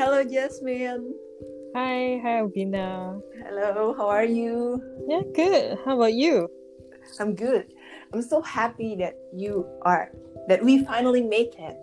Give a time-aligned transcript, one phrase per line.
[0.00, 1.12] Hello, Jasmine.
[1.76, 3.20] Hi, hi, Albina.
[3.44, 4.80] Hello, how are you?
[5.06, 5.76] Yeah, good.
[5.84, 6.48] How about you?
[7.20, 7.68] I'm good.
[8.14, 10.08] I'm so happy that you are,
[10.48, 11.76] that we finally make it.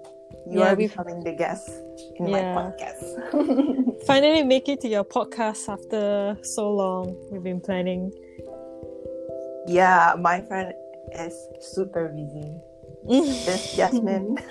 [0.49, 1.69] You Yeah, are becoming the guest
[2.17, 2.33] in Yeah.
[2.33, 3.05] my podcast.
[4.09, 7.13] Finally make it to your podcast after so long.
[7.29, 8.09] We've been planning.
[9.69, 10.73] yeah, my friend
[11.13, 12.49] is super busy.
[13.45, 14.41] This Jasmine.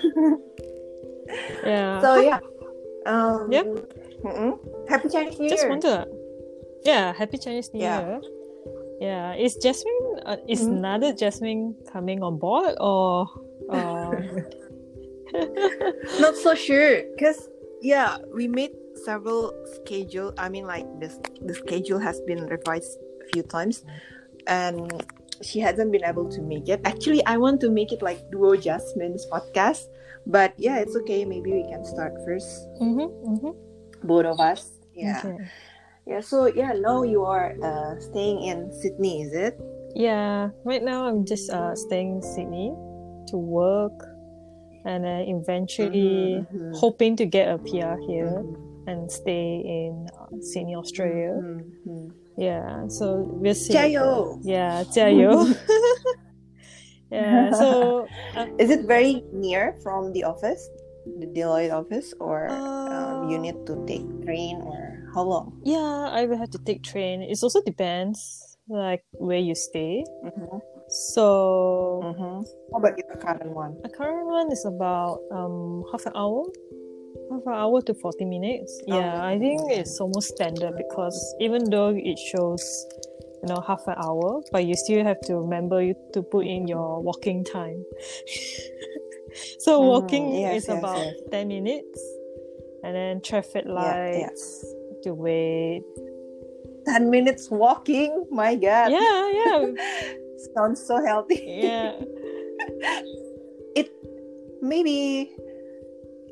[1.67, 1.99] yeah.
[2.05, 2.39] so yeah.
[3.07, 3.65] Um, Yep.
[4.27, 4.53] mm-mm.
[4.91, 5.69] Happy Chinese New Just Year.
[5.71, 6.05] wonder.
[6.83, 7.99] Yeah, happy Chinese New Yeah.
[8.03, 8.21] Year.
[8.99, 10.77] Yeah, is Jasmine, uh, is Mhm.
[10.83, 13.29] another Jasmine coming on board or?
[13.69, 14.11] Um,
[16.19, 17.49] Not so sure, cause
[17.81, 18.71] yeah, we made
[19.05, 20.33] several schedule.
[20.37, 23.83] I mean, like this, the schedule has been revised a few times,
[24.47, 24.89] and
[25.43, 26.81] she hasn't been able to make it.
[26.85, 29.85] Actually, I want to make it like duo Jasmine's podcast,
[30.27, 31.23] but yeah, it's okay.
[31.25, 33.55] Maybe we can start first, mhm, mhm.
[34.03, 34.75] both of us.
[34.93, 35.37] Yeah, Okay.
[36.05, 36.21] yeah.
[36.21, 39.55] So yeah, now you are uh, staying in Sydney, is it?
[39.95, 42.69] Yeah, right now I'm just uh, staying in Sydney
[43.31, 43.95] to work
[44.85, 46.71] and then eventually Mhm, mhm.
[46.77, 48.43] hoping to get a PR here
[48.87, 51.41] and stay in uh, Sydney, Australia.
[51.85, 52.11] Mhm.
[52.37, 53.73] Yeah, so we'll see.
[53.73, 54.37] Jayo!
[54.45, 55.33] Yeah, 加油.
[57.11, 60.69] yeah, so uh, Is it very near from the office,
[61.19, 64.79] the Deloitte office, or Uh, um, you need to take train, or
[65.13, 65.53] how long?
[65.63, 67.21] yeah, I will have to take train.
[67.21, 70.03] It also depends like where you stay.
[70.25, 70.57] Mm-hmm.
[70.89, 71.25] So
[72.03, 72.37] Mm-hmm.
[72.71, 73.75] How about your current one?
[73.83, 76.43] the current one is about um half an hour.
[77.31, 78.71] Half an hour to 40 minutes.
[78.87, 82.63] Yeah, Oh, I think it's almost standard because even though it shows,
[83.47, 86.67] you know, half an hour, but you still have to remember you to put in
[86.67, 87.83] your walking time.
[89.59, 91.15] so Mm, walking yes, is yes, about yes.
[91.31, 92.01] 10 minutes,
[92.83, 94.29] and then traffic Yeah, yeah.
[94.29, 94.65] lights
[95.03, 95.83] to wait.
[96.85, 98.25] Ten minutes walking.
[98.31, 99.65] My God, Yeah, yeah,
[100.55, 101.41] sounds so healthy.
[101.45, 101.93] yeah.
[103.75, 103.91] it
[104.61, 105.31] maybe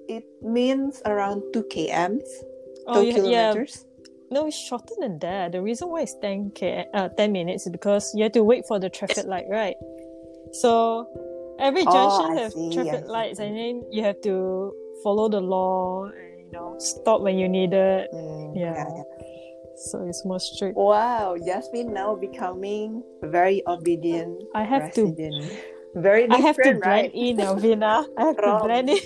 [0.07, 2.23] it means around two kms,
[2.87, 3.53] Oh, two yeah, yeah.
[4.35, 5.53] No, it's shorter than that.
[5.53, 8.67] The reason why it's 10 k uh, 10 minutes is because you have to wait
[8.67, 9.77] for the traffic light, right?
[10.51, 11.07] So
[11.57, 14.73] every Oh, junction I have see, traffic lights, and then you have to
[15.07, 18.11] follow the law and you know stop when you need it.
[18.11, 18.83] Mm, Yeah.
[19.87, 20.75] So it's more strict.
[20.75, 25.15] Wow, Jasmine now becoming very obedient I have to.
[25.95, 27.11] Very I have to different, blend right?
[27.15, 28.05] in, Alvina.
[28.17, 28.99] I have to From- blend in.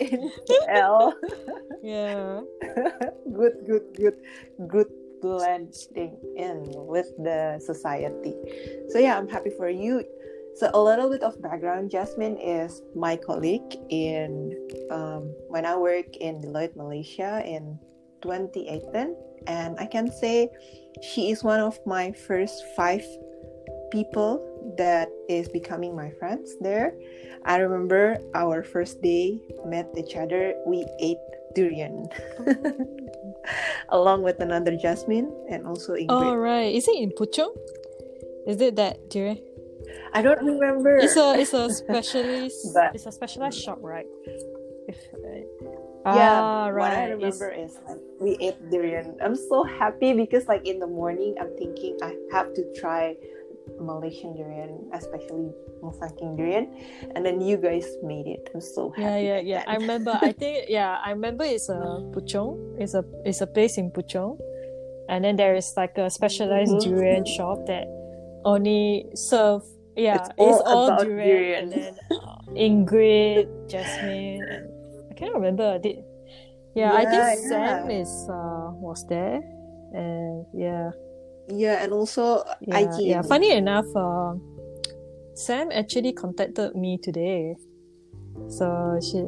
[0.00, 0.30] in
[0.68, 1.14] L.
[1.82, 2.40] yeah.
[3.32, 4.18] good, good, good,
[4.66, 4.90] good
[5.22, 8.34] blending in with the society.
[8.90, 10.02] So yeah, I'm happy for you.
[10.56, 11.90] So a little bit of background.
[11.90, 14.54] Jasmine is my colleague in
[14.90, 17.78] um, when I work in Deloitte Malaysia in
[18.22, 19.16] 2018,
[19.46, 20.50] and I can say
[21.02, 23.02] she is one of my first five
[23.90, 26.94] people that is becoming my friends there.
[27.44, 30.54] I remember our first day met each other.
[30.66, 31.20] We ate
[31.54, 32.08] durian
[33.90, 36.10] along with another Jasmine and also Ingrid.
[36.10, 36.74] Oh right.
[36.74, 37.54] Is it in Puchong?
[38.46, 39.38] Is it that durian?
[40.12, 40.96] I don't remember.
[40.96, 42.56] It's a it's a specialist.
[42.74, 44.06] But- it's a specialized shop, right?
[44.88, 44.96] If
[46.04, 47.16] yeah, ah, what I right.
[47.16, 49.16] It's- remember is like we ate durian.
[49.24, 53.16] I'm so happy because like in the morning I'm thinking I have to try
[53.80, 55.50] Malaysian durian, especially
[55.82, 56.68] Musangking durian,
[57.14, 58.50] and then you guys made it.
[58.54, 59.02] I'm so happy.
[59.02, 59.62] Yeah, yeah, yeah.
[59.66, 60.16] I remember.
[60.20, 62.56] I think yeah, I remember it's a Puchong.
[62.78, 64.38] It's a it's a place in Puchong,
[65.08, 66.82] and then there is like a specialized Mhm.
[66.84, 67.88] durian shop that
[68.44, 69.62] only serve.
[69.96, 71.58] Yeah, It's it's all all, about durian, durian.
[71.62, 74.64] and then uh, Ingrid, Jasmine, and
[75.10, 75.78] I can't remember.
[75.78, 76.02] Did
[76.74, 79.38] yeah, I think Yeah, Sam is uh was there,
[79.94, 80.90] and yeah.
[81.48, 83.00] Yeah, and also Yeah, IG.
[83.00, 83.22] yeah.
[83.22, 84.34] Funny enough, uh,
[85.34, 87.56] Sam actually contacted me today.
[88.48, 89.24] So she,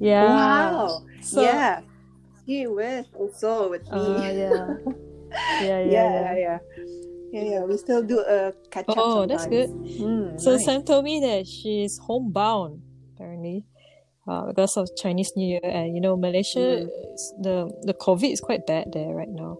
[0.00, 0.26] yeah.
[0.26, 1.02] Wow.
[1.22, 1.80] So, yeah.
[2.46, 3.98] She with also with me.
[3.98, 4.32] Uh, yeah.
[4.32, 4.66] yeah.
[5.64, 6.58] Yeah, yeah, yeah,
[7.32, 7.60] yeah, yeah.
[7.64, 8.94] We still do a catch up.
[8.96, 9.70] Oh, that's good.
[9.98, 10.64] Mm, So nice.
[10.64, 12.82] Sam told me that she's homebound
[13.14, 13.64] apparently,
[14.28, 18.40] uh, because of Chinese New Year, and you know Malaysia, is- the the COVID is
[18.40, 19.58] quite bad there right now.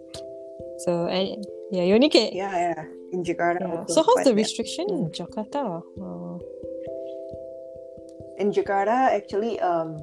[0.87, 1.43] So and
[1.75, 2.83] yeah, you only get Yeah, yeah.
[3.11, 3.63] In Jakarta.
[3.63, 3.83] yeah.
[3.91, 4.43] So how's the bad.
[4.47, 5.83] restriction in Jakarta?
[5.99, 6.39] Uh,
[8.39, 9.99] in Jakarta, actually, um,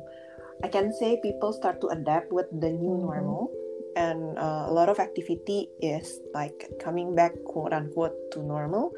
[0.63, 3.03] I can say people start to adapt with the new Mhm.
[3.07, 3.51] normal,
[3.95, 8.91] and uh, a lot of activity is like coming back, quote unquote, to normal.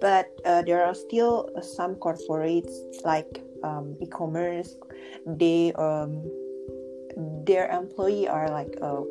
[0.00, 2.72] But uh, there are still some corporates
[3.04, 4.74] like um, e-commerce.
[5.28, 6.24] They um,
[7.44, 9.04] their employee are like uh,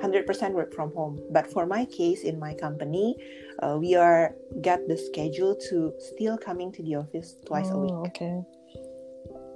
[0.00, 1.20] 100% work from home.
[1.30, 3.16] But for my case in my company
[3.62, 7.80] uh, we are get the schedule to still coming to the office twice a Oh,
[7.80, 7.94] week.
[8.12, 8.42] Okay.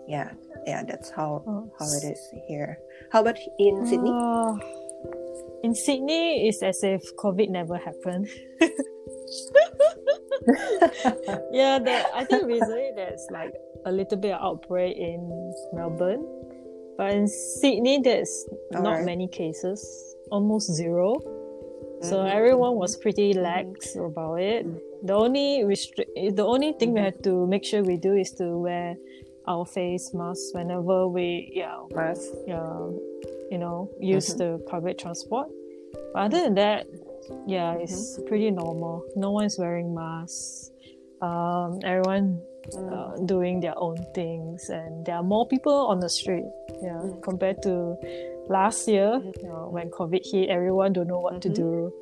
[0.08, 0.30] yeah
[0.66, 2.78] yeah that's how Oh, how it is here.
[3.12, 4.10] How about in sydney?
[4.12, 4.56] Uh,
[5.62, 8.28] in Sydney, it's as if COVID never happened.
[11.52, 13.52] yeah, the, I think recently there's like
[13.84, 16.24] a little bit of outbreak in Melbourne,
[17.00, 19.04] but in Sydney there's not Alright.
[19.08, 19.80] many cases,
[20.30, 21.16] almost zero.
[22.04, 22.28] So Mhm.
[22.38, 24.64] everyone was pretty lax about it.
[25.08, 27.04] The only restrict, the only thing we Mhm.
[27.08, 28.96] had to make sure we do is to wear
[29.48, 32.88] our face masks whenever we yeah Mas- yeah,
[33.52, 34.38] you know, use Mhm.
[34.42, 35.48] the public transport.
[36.12, 36.84] But other than that,
[37.46, 38.26] yeah, it's Mm-hmm.
[38.28, 39.04] pretty normal.
[39.16, 40.69] No one's wearing masks.
[41.20, 42.40] Um, everyone
[42.70, 42.92] Mm.
[42.92, 46.44] uh, doing their own things, and there are more people on the street.
[46.82, 47.20] Yeah, Mm.
[47.22, 47.96] compared to
[48.48, 49.42] last year, Mhm.
[49.42, 51.54] you know, when COVID hit, everyone don't know what to Mhm.
[51.56, 51.92] do.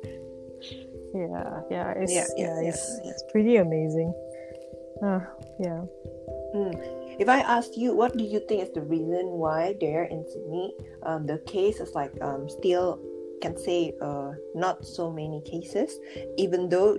[1.15, 3.09] Yeah, yeah, it's Yeah, yeah, yeah, it's, yeah.
[3.11, 4.13] it's pretty amazing.
[5.01, 5.21] Uh,
[5.57, 5.81] yeah.
[7.19, 10.73] If I asked you, what do you think is the reason why there in Sydney,
[11.03, 12.99] um, the case is like um, still
[13.41, 15.99] can say uh, not so many cases,
[16.37, 16.97] even though,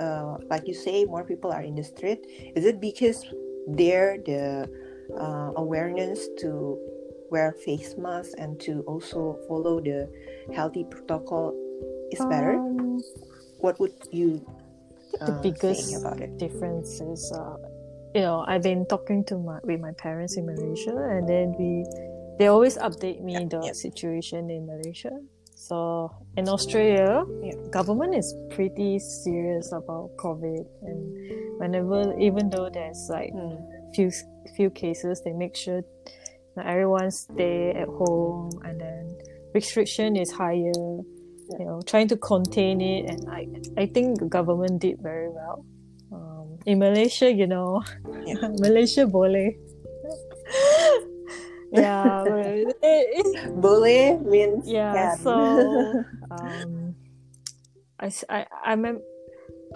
[0.00, 2.24] uh, like you say, more people are in the street.
[2.56, 3.24] Is it because
[3.68, 4.66] there the
[5.14, 6.78] uh, awareness to
[7.30, 10.08] wear face masks and to also follow the
[10.54, 11.52] healthy protocol
[12.10, 12.56] is better?
[12.56, 13.02] Um,
[13.60, 14.40] What would you
[15.12, 16.32] think the uh, biggest about it?
[16.38, 17.56] difference is uh,
[18.14, 21.84] you know i've been talking to my with my parents in malaysia and then we
[22.38, 23.72] they always update me Yeah, the yeah.
[23.72, 25.12] situation in malaysia
[25.60, 26.08] so
[26.40, 27.52] in australia Yeah.
[27.68, 31.00] government is pretty serious about covid and
[31.60, 33.60] whenever even though there's like Hmm.
[33.92, 34.08] few
[34.56, 35.84] few cases they make sure
[36.56, 39.04] that everyone stay at home and then
[39.52, 40.72] restriction is higher
[41.52, 43.44] you know trying to contain it and i
[43.76, 45.60] i think the government did very well
[46.14, 47.84] um, in malaysia you know
[48.24, 48.40] Yeah.
[48.64, 49.60] malaysia boleh
[51.72, 55.18] yeah but it- it- Boleh means yeah can.
[55.22, 55.34] so
[56.34, 56.94] um
[58.00, 59.04] I, s- I, I mem-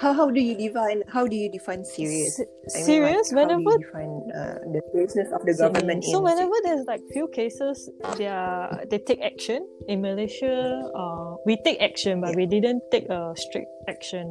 [0.01, 2.35] How how do you define how do you define serious?
[2.41, 5.55] se- I mean, like, serious how do whenever you define uh, the seriousness of the
[5.55, 5.71] Sydney.
[5.71, 7.79] government So in whenever there's like few cases,
[8.19, 9.63] they are, they take action.
[9.87, 12.43] In Malaysia, uh, we take action, but Yeah.
[12.43, 14.27] we didn't take a strict action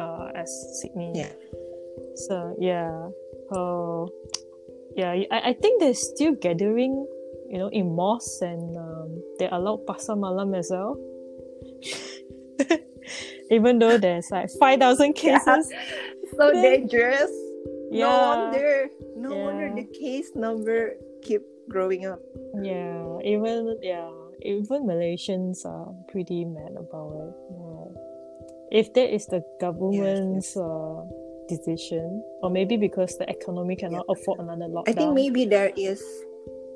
[0.00, 0.48] uh, as
[0.80, 1.12] Sydney.
[1.12, 1.34] Yeah.
[2.30, 2.88] So yeah,
[3.52, 4.06] uh,
[4.96, 7.06] yeah, I, I think they're still gathering,
[7.52, 10.96] you know, in mosques and um, they allow pasar malam as well.
[13.50, 15.38] Even though there's like five thousand Yeah.
[15.38, 15.70] cases,
[16.34, 17.30] so Then- dangerous?
[17.92, 22.18] No wonder, no wonder the case number keep growing up.
[22.58, 24.10] Yeah, even yeah,
[24.42, 27.34] even Malaysians are pretty mad about it.
[27.46, 27.86] Yeah.
[28.82, 31.06] If that is the government's Uh,
[31.48, 34.88] decision, or maybe because the economy cannot afford another lockdown.
[34.88, 36.02] I think maybe there is,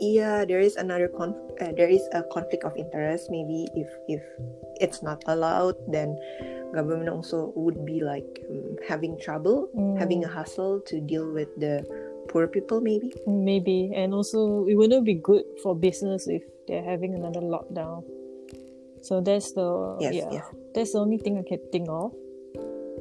[0.00, 1.34] yeah, there is another con.
[1.60, 3.28] Uh, there is a conflict of interest.
[3.30, 4.22] Maybe if if
[4.80, 6.16] it's not allowed, then
[6.72, 9.68] government also would be like um, having trouble,
[9.98, 10.34] having a Mm.
[10.34, 11.82] hustle to deal with the
[12.30, 12.80] poor people.
[12.80, 13.10] Maybe.
[13.26, 18.06] maybe, and also it wouldn't be good for business if they're having another lockdown.
[19.02, 20.46] So that's the Yes, yeah, yeah.
[20.74, 22.14] that's the only thing I can think of.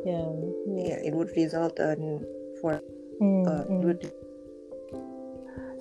[0.05, 0.29] Yeah,
[0.67, 0.87] yeah.
[0.95, 2.23] yeah, it would result in
[2.61, 2.79] for
[3.19, 3.83] Mm, uh, mm.
[3.83, 3.99] would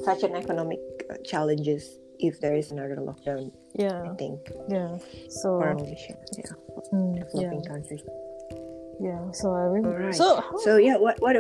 [0.03, 3.55] such an economic uh, challenges if there is another lockdown.
[3.79, 4.99] yeah I yeah, think yeah.
[5.31, 6.55] So for Malaysia, yeah,
[6.91, 8.03] mm, yeah, developing countries.
[8.99, 9.23] yeah.
[9.31, 9.95] So I remember.
[10.03, 10.19] Alright.
[10.19, 11.39] So how, So yeah, what what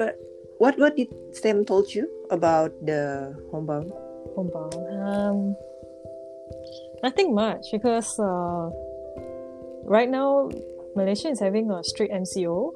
[0.62, 3.90] what what did Sam told you about the homebound?
[4.38, 4.74] homebound.
[5.02, 5.58] Um,
[7.02, 8.70] nothing much because uh,
[9.82, 10.46] right now
[10.98, 12.74] Malaysia is having a strict MCO.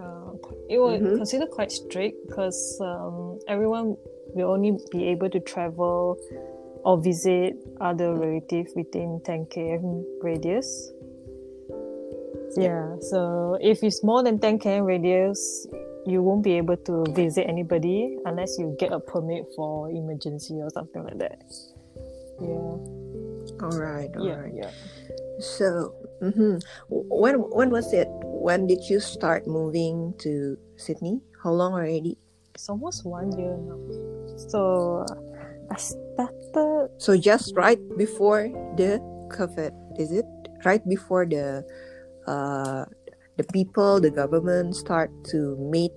[0.00, 0.32] Uh,
[0.72, 1.16] it was Mhm.
[1.20, 3.96] considered quite strict because um, everyone
[4.34, 6.16] will only be able to travel
[6.84, 10.68] or visit other relatives within 10 km radius.
[12.56, 15.66] Yeah, so if it's more than 10 km radius,
[16.06, 20.70] you won't be able to visit anybody unless you get a permit for emergency or
[20.70, 21.42] something like that.
[22.40, 22.78] Yeah,
[23.60, 24.54] All right, all yeah, right.
[24.54, 24.70] yeah.
[25.40, 26.62] So, mhm.
[26.88, 28.08] when when was it?
[28.22, 31.20] When did you start moving to Sydney?
[31.42, 32.18] How long already?
[32.54, 33.78] It's almost one year now.
[34.48, 35.04] So
[35.70, 36.88] I started.
[36.98, 39.00] So just right before the
[39.34, 40.26] COVID, is it?
[40.64, 41.64] Right before the
[42.26, 42.86] uh
[43.36, 45.92] the people, the government start to make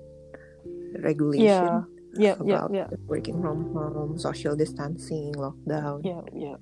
[1.00, 1.84] regulation Yeah,
[2.18, 6.02] yeah, yeah, yeah, working from home, social distancing, lockdown.
[6.04, 6.58] yeah, yeah.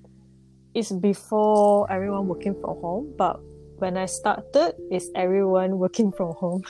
[0.78, 3.40] It's before everyone working from home, but
[3.82, 6.62] when I started, it's everyone working from home.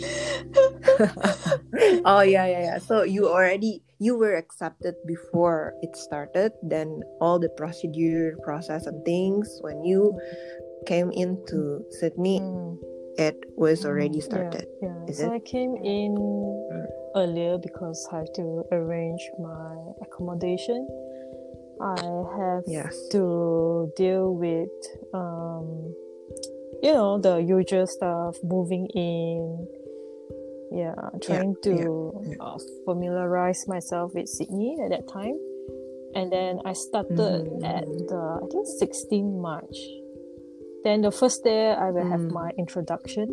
[2.04, 7.38] oh yeah yeah yeah so you already you were accepted before it started then all
[7.38, 10.18] the procedure process and things when you
[10.86, 12.78] came into sydney Mm,
[13.18, 15.08] it was already started Yeah, yeah.
[15.08, 15.36] Is so it?
[15.36, 16.16] I came in
[17.14, 20.88] earlier because I have to arrange my accommodation.
[21.80, 21.96] I
[22.38, 22.64] have
[23.10, 24.70] to deal with
[25.14, 25.94] um
[26.82, 29.66] you know the usual stuff moving in.
[30.72, 32.36] Yeah trying to yeah.
[32.40, 35.36] Uh, familiarize myself with sydney at that time.
[36.14, 39.78] And then i started Mhm, at the i think 16 march.
[40.84, 42.32] Then the first day i will have Mm.
[42.32, 43.28] my introduction.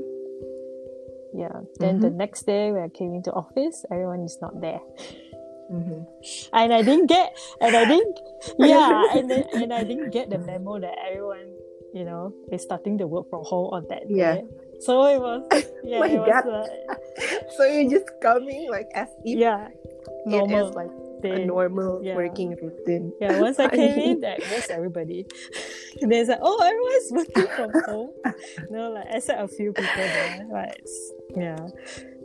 [1.34, 2.16] Yeah then the Mhm.
[2.24, 4.82] next day when i came into office everyone is not there
[5.70, 6.06] Mhm.
[6.54, 8.20] and I didn't get and I didn't
[8.60, 11.54] yeah and then and I didn't get the memo that everyone
[11.94, 14.42] you know is starting to work from home on that Yeah.
[14.42, 14.44] day.
[14.82, 15.46] So it was
[15.84, 16.48] yeah My it was God.
[16.50, 16.96] uh,
[17.58, 20.92] so you're just coming like as if yeah it normal is like
[21.24, 22.16] a normal yeah.
[22.16, 25.26] working routine Yeah, once I came in, that was everybody.
[26.00, 28.12] There's like, oh, everyone's working from home.
[28.72, 30.48] no, like I except a few people there.
[30.50, 30.80] Right?
[31.36, 31.60] Yeah.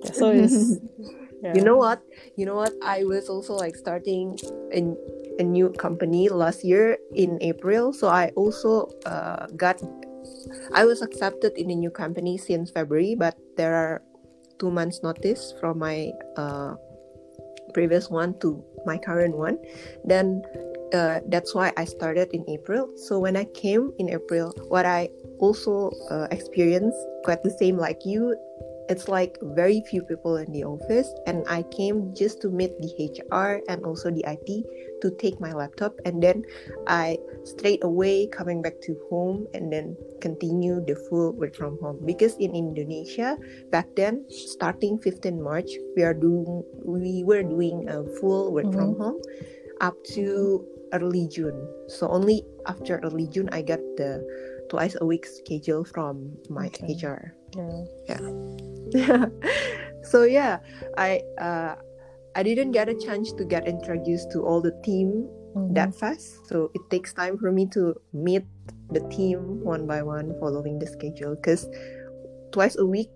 [0.05, 0.79] Yeah, So it's
[1.45, 1.55] yeah.
[1.55, 2.01] you know what?
[2.37, 2.73] You know what?
[2.83, 4.39] I was also like starting
[4.73, 4.81] a,
[5.39, 7.93] a new company last year in april.
[7.93, 9.81] So i also uh, got
[10.73, 14.03] i was accepted in a new company since february but there are
[14.59, 16.75] two months notice from my uh,
[17.75, 19.59] previous one to my current one.
[20.05, 20.43] Then
[20.93, 22.89] uh, that's why i started in april.
[22.97, 25.09] So when i came in april what i
[25.39, 28.37] also uh, experienced quite the same like you
[28.89, 32.93] it's like very few people in the office and i came just to meet the
[33.33, 34.65] hr and also the it
[35.01, 36.45] to take my laptop and then
[36.87, 41.99] i straight away coming back to home and then continue the full work from home
[42.05, 43.37] because in indonesia
[43.71, 48.95] back then starting 15 march we are doing we were doing a full work from
[48.95, 48.99] Mhm.
[49.01, 49.19] home
[49.81, 50.61] up to
[50.93, 51.57] early june
[51.89, 54.23] so only after early june i got the
[54.71, 56.95] twice a week schedule from my Okay.
[57.01, 57.35] hr
[58.09, 58.21] Yeah.
[60.03, 60.59] so yeah
[60.99, 61.75] i uh
[62.37, 65.71] i didn't get a chance to get introduced to all the team Mhm.
[65.75, 68.43] that fast so it takes time for me to meet
[68.91, 71.71] the team one by one following the schedule because
[72.51, 73.15] twice a week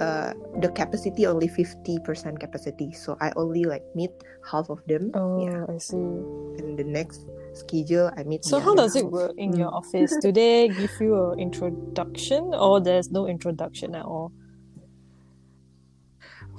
[0.00, 4.10] uh the capacity only 50% capacity so i only like meet
[4.50, 5.96] half of them Oh, yeah I see.
[5.96, 9.12] and the next schedule i meet So how other does it half.
[9.12, 9.76] work in your Mm.
[9.84, 10.16] office?
[10.16, 14.32] Do they give you an introduction or there's no introduction at all?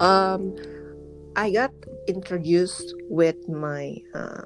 [0.00, 0.54] um
[1.36, 1.70] i got
[2.06, 4.42] introduced with my uh,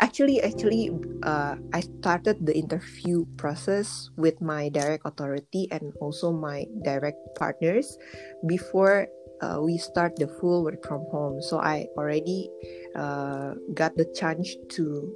[0.00, 0.90] actually actually
[1.22, 7.98] uh, i started the interview process with my direct authority and also my direct partners
[8.46, 9.06] before
[9.42, 11.42] uh, we start the full work from home.
[11.42, 12.48] So i already
[12.94, 15.12] uh, got the chance to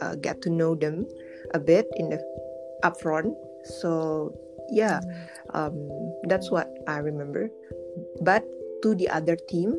[0.00, 1.06] uh, get to know them
[1.52, 2.18] a bit in the
[2.82, 3.36] upfront.
[3.80, 4.32] So
[4.72, 5.00] yeah
[5.54, 5.76] um,
[6.24, 7.50] that's what I remember.
[8.22, 8.44] But
[8.82, 9.76] to the other team,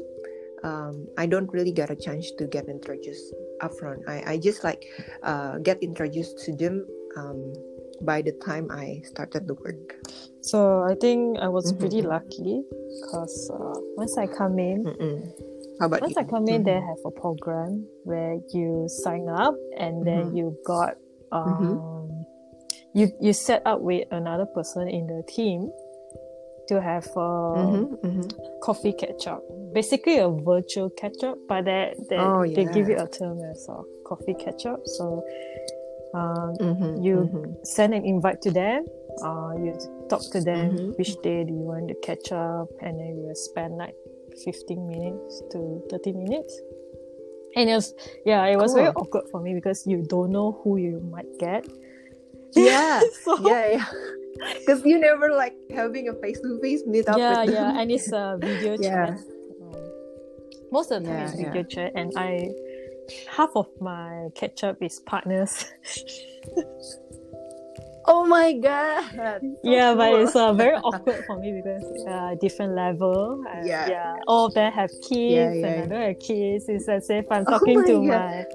[0.64, 4.04] um, I don't really get a chance to get introduced upfront.
[4.08, 4.84] I, I just like
[5.24, 6.86] uh, get introduced to them
[7.18, 7.54] um,
[8.02, 9.96] by the time I started the work.
[10.42, 12.10] So I think I was Mhm, pretty mhm.
[12.10, 12.64] lucky
[13.02, 15.34] because uh, once I come in, Mm-mm.
[15.80, 16.24] How about once you?
[16.24, 16.88] I come in, they Mhm.
[16.88, 20.38] have a program where you sign up and then Mhm.
[20.38, 20.96] you got
[21.32, 22.26] um,
[22.94, 25.70] you you set up with another person in the team
[26.68, 28.60] to have a Mhm, mhm.
[28.62, 29.42] coffee catch up.
[29.74, 32.96] Basically, a virtual catch up, but they they, Oh, they give yeah.
[32.96, 34.82] it a term as a coffee catch up.
[34.86, 35.24] So.
[36.14, 37.66] Um, Mhm, You- mhm.
[37.68, 38.86] send an invite to them.
[39.22, 39.74] Uh, you
[40.10, 40.98] talk to them Mhm.
[40.98, 43.94] which day do you want to catch up, and then you spend like
[44.46, 46.54] fifteen minutes to thirty minutes.
[47.58, 47.94] And it was
[48.26, 51.68] yeah, it was very awkward for me because you don't know who you might get.
[52.56, 53.86] Yeah, so, yeah, yeah.
[54.60, 57.54] Because you never like having a face to face meet up yeah, them.
[57.54, 59.08] yeah, and it's a video Yeah.
[59.08, 59.20] chat.
[59.62, 59.92] Um,
[60.72, 62.52] most of the time Yeah, it's video chat, and I
[63.28, 65.66] half of my catch up is partners.
[68.10, 69.42] Oh my god.
[69.42, 73.44] So yeah, but it's uh, very awkward for me because uh, different level.
[73.66, 73.90] Yeah.
[73.90, 74.16] yeah.
[74.28, 75.84] All of them have kids, Yeah, and yeah.
[75.84, 76.66] I don't have kids.
[76.70, 78.08] It's as if I'm Oh talking my to God.
[78.08, 78.46] my,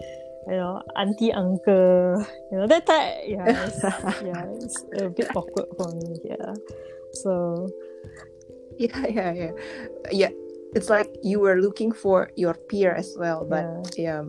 [0.47, 2.25] you know, auntie, uncle.
[2.51, 3.25] You know that type.
[3.27, 3.83] Yeah, it's,
[4.23, 6.21] yeah, it's a bit awkward for me.
[6.25, 6.55] Yeah.
[7.15, 7.69] So
[8.79, 9.53] yeah yeah yeah
[10.11, 10.33] yeah
[10.73, 14.25] it's like you were looking for your peer as well but yeah,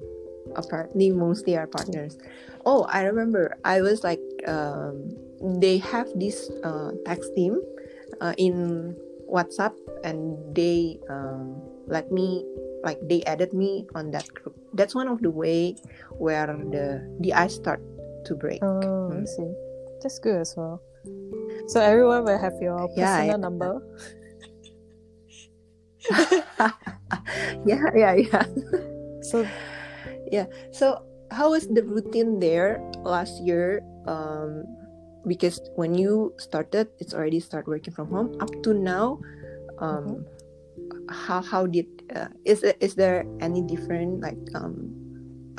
[0.58, 2.20] apparently mostly our partners
[2.66, 3.60] Oh, I remember.
[3.66, 5.12] I was like, um,
[5.60, 7.60] they have this uh, text team
[8.22, 8.96] uh, in
[9.28, 12.46] WhatsApp, and they um, let me
[12.84, 14.56] like they added me on that group.
[14.74, 15.78] That's one of the way
[16.18, 17.82] where the the ice start
[18.26, 18.64] to break.
[18.64, 19.28] Oh, I Mm.
[19.28, 19.52] see.
[20.02, 20.82] That's good as well.
[21.72, 23.38] So everyone will have your personal yeah.
[23.38, 23.80] number.
[27.66, 28.46] yeah, yeah, yeah.
[29.32, 29.48] So
[30.32, 30.48] yeah.
[30.72, 31.00] So,
[31.32, 33.82] how was the routine there last year?
[34.08, 34.66] Um,
[35.28, 38.36] because when you started, it's already start working from home.
[38.42, 39.20] Up to now,
[39.80, 40.26] um,
[41.10, 44.96] how how did uh, is it- is there any different like um,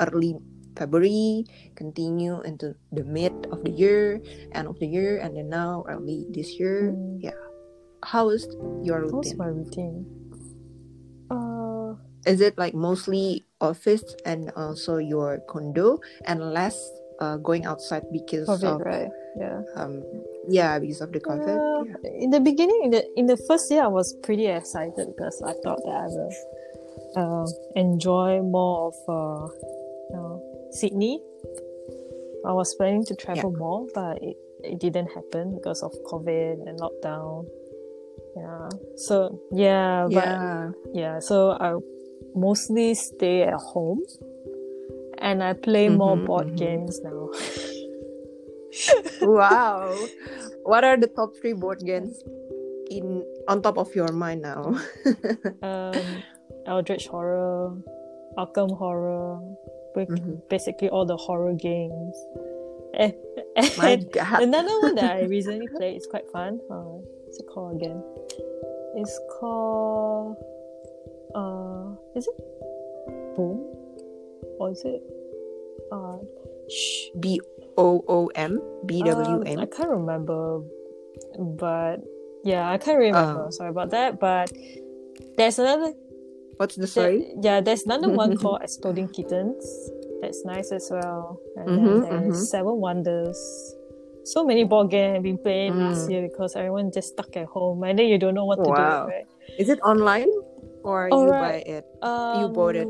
[0.01, 0.35] early
[0.75, 4.21] February continue into the mid of the year,
[4.53, 6.91] end of the year, and then now early this year?
[6.93, 7.23] Mm.
[7.23, 7.39] Yeah,
[8.03, 8.47] how is
[8.83, 9.37] your what's routine?
[9.37, 10.07] my routine?
[11.29, 16.77] Uh, Is it like mostly office and also your condo and less
[17.19, 19.09] uh, going outside because COVID, of right?
[19.37, 19.61] Yeah.
[19.75, 20.03] um
[20.47, 21.57] yeah because of the COVID.
[21.57, 22.23] Uh, Yeah.
[22.23, 25.53] In the beginning, in the in the first year, I was pretty excited because I
[25.63, 26.33] thought that I will
[27.15, 29.47] uh, enjoy more of uh,
[30.11, 30.41] you know,
[30.71, 31.19] Sydney.
[32.45, 36.79] I was planning to travel more, but it, it didn't happen because of COVID and
[36.79, 37.45] lockdown.
[38.37, 38.69] Yeah.
[38.97, 40.71] So yeah, but Yeah.
[40.93, 41.75] yeah, so I
[42.35, 44.03] mostly stay at home
[45.25, 46.57] and I play more Mhm, board mhm.
[46.57, 47.29] games now.
[49.25, 50.05] wow.
[50.63, 52.21] What are the top three board games
[52.93, 54.77] in on top of your mind now?
[55.65, 56.21] um,
[56.69, 57.73] Eldritch Horror,
[58.37, 59.41] Arkham Horror,
[59.97, 60.45] Mhm.
[60.49, 62.15] basically all the horror games.
[62.93, 63.13] And,
[63.77, 64.43] My and God.
[64.43, 66.59] another one that I recently played is quite fun.
[66.69, 67.97] Uh, what's it called again?
[68.95, 70.37] It's called.
[71.33, 72.37] Uh, is it
[73.35, 73.59] Boom?
[74.59, 75.01] Or is it?
[75.91, 76.17] Uh,
[76.69, 77.09] shh.
[77.19, 77.39] B
[77.77, 79.67] O O M B W Um, I M.
[79.67, 80.61] can't remember,
[81.59, 81.97] but
[82.43, 83.45] yeah, I can't remember.
[83.47, 83.49] Oh.
[83.51, 84.19] Sorry about that.
[84.19, 84.51] But
[85.37, 85.93] there's another.
[86.57, 87.33] What's the there- story?
[87.41, 89.65] yeah, there's another one called Exploding Kittens.
[90.21, 91.39] That's nice as well.
[91.57, 92.45] And Mhm, then there's mhm.
[92.47, 93.37] Seven Wonders.
[94.23, 96.11] So many board games I've been playing last Mm.
[96.11, 99.05] year because everyone just stuck at home and then you don't know what to Wow.
[99.05, 99.11] do.
[99.11, 99.27] Right?
[99.59, 100.31] Is it online
[100.81, 101.61] or Oh, you right.
[101.61, 101.85] buy it?
[102.01, 102.87] Um, bought it?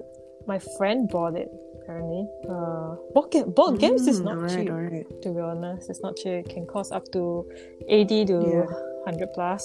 [0.48, 1.50] My friend bought it.
[1.86, 4.72] Apparently, uh, board, ga- board games is Mm, not alright, cheap.
[4.74, 5.06] alright.
[5.22, 5.86] to be honest.
[5.90, 6.42] It's not cheap.
[6.42, 7.46] It can cost up to
[7.88, 8.66] 80 to Yeah.
[9.06, 9.62] 100 plus.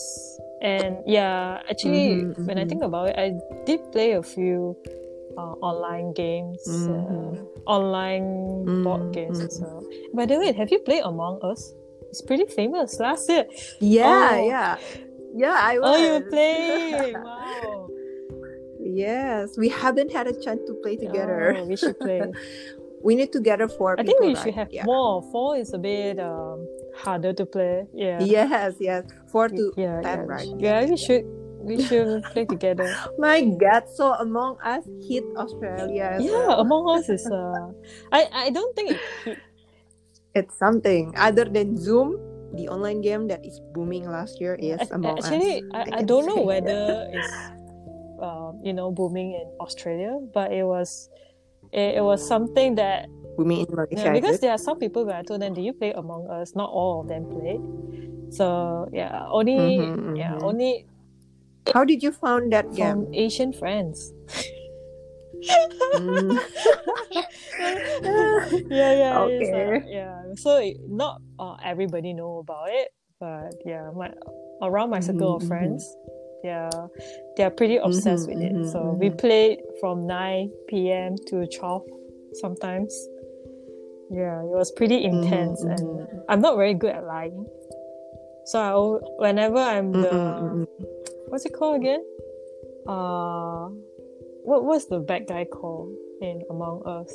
[0.61, 2.69] And yeah, actually, Mhm, when I mhm.
[2.69, 3.33] think about it, I
[3.65, 4.77] did play a few
[5.39, 7.41] uh, online games, uh, Mhm.
[7.65, 8.29] online
[8.85, 9.81] board Mm, games as well.
[10.13, 11.73] By the way, have you played Among Us?
[12.11, 13.47] It's pretty famous last year.
[13.81, 14.45] Yeah, Oh.
[14.45, 14.77] yeah.
[15.33, 15.89] Yeah, I was.
[15.89, 17.15] Oh, you were playing!
[17.25, 17.80] wow.
[18.95, 21.57] Yes, we haven't had a chance to play together.
[21.59, 22.23] Oh, we should play.
[23.03, 24.13] we need to gather four I people.
[24.13, 24.45] think we right?
[24.45, 24.85] should have yeah.
[24.85, 25.23] more.
[25.33, 27.87] Four is a bit um, harder to play.
[27.95, 28.21] Yeah.
[28.21, 29.05] Yes, yes.
[29.29, 30.49] Four to yeah, ten, yeah, right?
[30.59, 31.25] Yeah, we should
[31.61, 32.95] we should play together.
[33.19, 33.85] My God!
[33.95, 36.19] So Among Us hit Australia.
[36.21, 36.61] Yeah, well.
[36.61, 37.73] Among Us is uh
[38.13, 39.39] I I don't think it hit
[40.35, 42.19] it's something other than Zoom.
[42.51, 45.71] The online game that is booming last year is Among actually Us.
[45.71, 47.31] I, I, can don't know whether it's
[48.21, 51.09] um, you know booming in Australia, but it was
[51.73, 54.09] it, it was something that booming in Malaysia.
[54.09, 56.55] yeah, because there are some people when I told them, Do you play Among Us?
[56.55, 57.61] Not all of them played.
[58.31, 60.45] So yeah, only Mhm, yeah, mhm.
[60.45, 60.87] only
[61.75, 63.15] How did you found that from game?
[63.15, 64.13] Asian friends.
[65.95, 66.41] Mm.
[68.71, 69.83] yeah, yeah, uh, Okay.
[69.89, 70.23] yeah.
[70.37, 74.13] So it, not uh, everybody know about it, but yeah, my
[74.63, 75.49] around my circle of Mhm, mhm.
[75.49, 75.97] friends,
[76.43, 76.71] yeah,
[77.37, 78.53] they are pretty obsessed Mhm, with it.
[78.53, 79.19] mhm, So we mhm.
[79.19, 81.17] played from nine p.m.
[81.29, 81.85] to twelve
[82.35, 82.93] sometimes.
[84.11, 85.71] Yeah, it was pretty intense, mhm.
[85.71, 85.85] and
[86.29, 87.47] I'm not very good at lying.
[88.47, 88.73] So I,
[89.23, 90.67] whenever I'm the
[91.29, 92.03] what's it called again?
[92.89, 93.69] Uh,
[94.43, 97.13] what was the bad guy called in Among Us?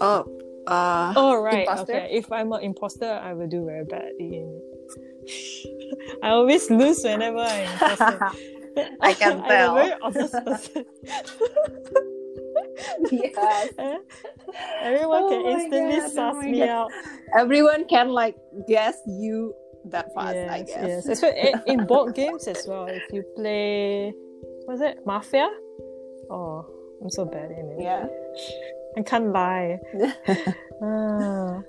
[0.00, 0.26] Oh,
[0.66, 1.92] uh, Oh right, imposter?
[1.94, 2.08] okay.
[2.12, 4.64] If I'm an imposter, I will do very badly in it.
[6.22, 8.30] I always lose whenever I'm imposter.
[9.00, 10.84] I can I'm a very honest person.
[13.10, 13.68] yes.
[13.78, 13.96] Eh?
[14.82, 16.68] Everyone Oh can instantly God, oh suss my me God.
[16.68, 16.90] out.
[17.38, 18.36] Everyone can like
[18.68, 19.54] guess you
[19.86, 20.84] that fast, yes, I guess.
[20.88, 21.06] yes.
[21.08, 22.86] Especially in- board games as well.
[22.86, 24.12] If you play,
[24.66, 25.48] what's it, Mafia?
[26.30, 26.66] Oh,
[27.02, 27.80] I'm so bad in it.
[27.80, 28.06] Yeah.
[28.96, 29.78] I can't lie.
[30.82, 31.62] Ah.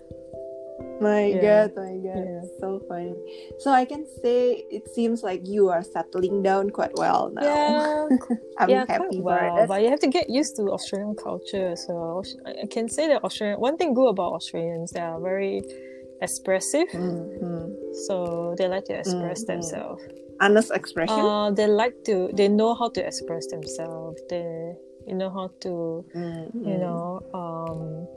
[1.02, 1.68] My Yeah.
[1.68, 2.42] God, my God, Yeah.
[2.60, 3.14] so funny.
[3.60, 7.44] So I can say it seems like you are settling down quite well now.
[7.44, 8.08] Yeah,
[8.58, 9.58] I'm yeah, happy well.
[9.58, 9.68] it.
[9.68, 11.76] But you have to get used to Australian culture.
[11.76, 13.60] So I can say that Australian.
[13.60, 15.62] One thing good about Australians, they are very
[16.22, 16.88] expressive.
[16.94, 17.76] Mhm.
[18.08, 19.48] So they like to express Mm, mm.
[19.48, 20.02] themselves.
[20.40, 21.20] Honest expression.
[21.20, 22.30] Uh, they like to.
[22.34, 24.22] They know how to express themselves.
[24.30, 24.76] They,
[25.08, 26.68] you know how to Mhm.
[26.70, 28.08] you know um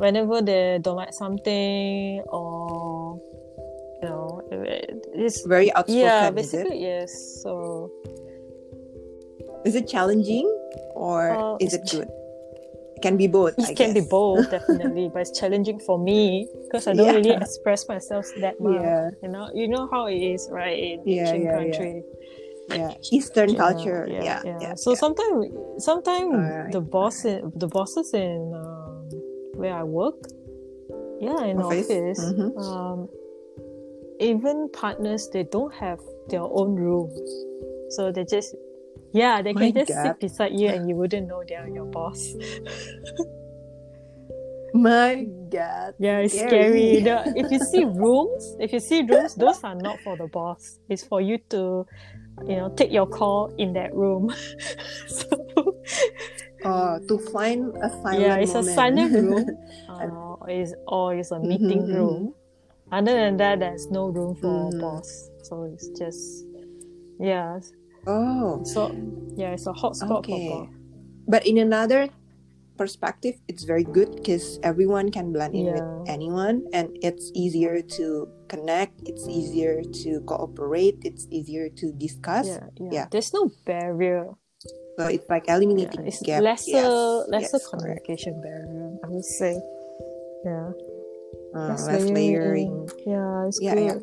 [0.00, 3.20] whenever they don't like something or
[4.02, 4.40] you know
[5.14, 6.00] it's very outspoken.
[6.00, 6.64] yeah is it?
[6.64, 7.12] basically yes
[7.44, 7.92] so
[9.68, 10.48] Is it challenging
[10.96, 12.08] or Uh, is it good?
[12.96, 13.52] It can be both.
[13.60, 17.20] I it can be both definitely but it's challenging for me because i don't Yeah.
[17.20, 21.04] really express myself that much Yeah, you know you know how it is right in
[21.04, 21.94] Yeah, Asian yeah, country
[22.72, 22.92] yeah.
[23.10, 24.06] Eastern culture.
[24.08, 25.50] Yeah, yeah, so sometimes
[25.82, 27.16] sometimes Alright, the boss
[27.62, 28.89] the bosses in um,
[29.60, 30.16] where i work
[31.20, 31.86] yeah in Office?
[31.90, 32.48] office, Mhm.
[32.58, 33.08] um
[34.20, 37.08] even partners they don't have their own room
[37.90, 38.54] so they just
[39.12, 40.02] yeah they My can just God.
[40.06, 42.34] sit beside you and you wouldn't know they're your boss
[44.72, 45.94] My God.
[45.98, 47.00] yeah it's Scary.
[47.00, 50.26] scary, The- if you see rooms if you see rooms those are not for the
[50.28, 51.86] boss it's for you to
[52.46, 54.30] you know take your call in that room
[55.08, 55.26] so
[56.64, 58.74] Oh, to find a silent yeah it's a moment.
[58.76, 59.46] silent room
[59.88, 62.34] uh, is or it's a meeting Mhm, room
[62.92, 64.80] other than that there's no room for Mhm.
[64.80, 66.44] boss so it's just
[67.18, 67.60] yeah
[68.06, 68.92] oh, so
[69.36, 70.32] yeah it's a hot spot Okay.
[70.32, 70.68] for boss
[71.28, 72.08] but in another
[72.76, 75.74] perspective, it's very good because everyone can blend in Yeah.
[75.74, 79.02] with anyone, and it's easier to connect.
[79.04, 80.96] It's easier to cooperate.
[81.04, 82.46] It's easier to discuss.
[82.48, 83.06] yeah, yeah Yeah.
[83.12, 84.32] there's no barrier
[85.00, 86.42] So it's like yeah, eliminating it's gap.
[86.42, 88.04] lesser Yes, lesser yes, correct.
[88.04, 89.56] communication barrier i would say
[90.44, 90.70] yeah
[91.56, 92.86] Uh, less less layering.
[93.08, 93.98] yeah it's Yeah, yeah.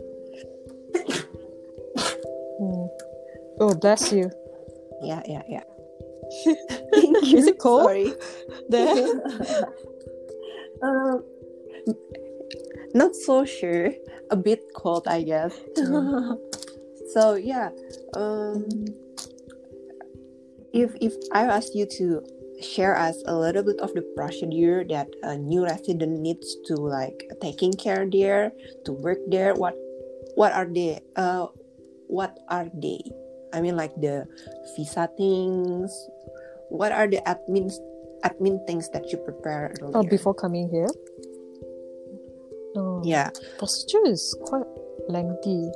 [2.60, 2.88] Mm.
[3.62, 4.28] oh bless you
[5.06, 5.64] Yeah, yeah, yeah.
[6.92, 7.38] Thank you.
[7.38, 7.86] Is it cold?
[7.86, 8.12] Sorry.
[8.74, 8.90] there
[10.82, 11.22] um,
[12.98, 13.94] not so sure.
[14.34, 15.54] A bit cold, I guess.
[15.78, 16.34] Yeah.
[17.14, 17.70] so yeah,
[18.18, 18.66] um,
[20.74, 22.24] if if I ask you to
[22.62, 27.30] share us a little bit of the procedure that a new resident needs to like
[27.42, 28.52] taking care there
[28.86, 29.76] to work there, what
[30.36, 31.00] what are they?
[31.16, 31.48] Uh,
[32.08, 33.02] what are they?
[33.54, 34.26] I mean, like the
[34.76, 35.92] visa things.
[36.70, 37.72] What are the admin
[38.26, 39.98] admin things that you prepare earlier?
[39.98, 40.90] oh before coming here
[42.76, 43.30] oh Yeah.
[43.58, 44.66] procedure is quite
[45.08, 45.70] lengthy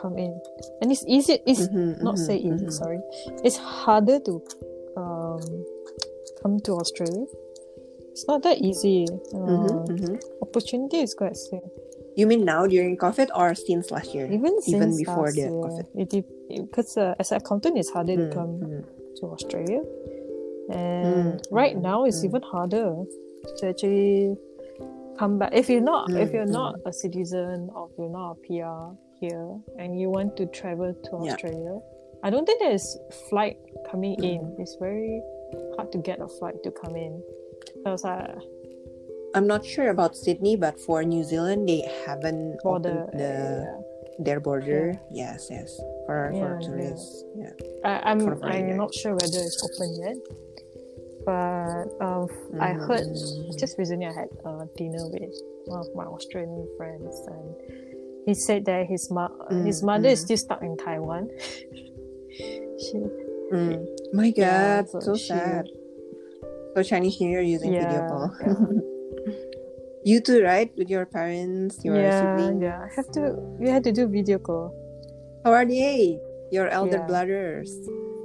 [0.00, 0.32] come in
[0.80, 2.72] and it's easy it's Mhm, not mhm, say easy mhm.
[2.72, 3.00] sorry
[3.44, 4.42] it's harder to
[4.96, 5.40] um
[6.42, 7.24] come to australia
[8.12, 10.18] it's not that easy uh, mhm.
[10.42, 11.62] opportunity is quite slim
[12.16, 14.24] You mean now during COVID or since last year?
[14.32, 15.84] even Even before the year, COVID.
[16.64, 18.82] because uh, as an accountant it's harder to Mm, come mm.
[19.20, 19.82] to australia
[20.72, 22.88] and Mm, right now it's even harder
[23.58, 24.32] to actually
[25.20, 28.36] come back if you're not if you're not a citizen or if you're not a
[28.44, 31.32] PR here and you want to travel to Yeah.
[31.32, 31.78] Australia
[32.22, 32.96] I don't think there's
[33.28, 33.58] flight
[33.90, 34.60] coming in Mm.
[34.62, 35.22] it's very
[35.76, 37.22] hard to get a flight to come in
[37.76, 38.34] because uh,
[39.34, 43.84] I'm not sure about Sydney, but for New Zealand, they haven't the, opened the
[44.18, 44.96] their border.
[45.12, 45.76] Yes, yes,
[46.06, 46.66] for Yeah, for yeah.
[46.66, 47.12] tourists.
[47.36, 47.52] Yeah.
[47.84, 50.16] I, I'm for I'm not sure whether it's open yet
[51.26, 52.28] but um,
[52.60, 53.58] I heard Mm.
[53.58, 55.34] just recently I had a dinner with
[55.66, 57.46] one of my Australian friends and
[58.26, 59.32] he said that his mo-
[59.64, 60.24] his Mm, mother is mm.
[60.26, 61.30] still stuck in Taiwan.
[62.82, 62.98] she
[63.54, 63.86] Mm.
[64.12, 65.70] My Yeah, God, so so she- sad.
[66.74, 68.26] So Chinese New Year using video call.
[68.42, 68.58] yeah.
[70.04, 70.68] you too, right?
[70.76, 72.60] With your parents, your yeah siblings.
[72.62, 74.74] yeah I have to we had to do video call.
[75.46, 76.18] How are they?
[76.50, 77.06] Your elder Yeah.
[77.06, 77.70] brothers.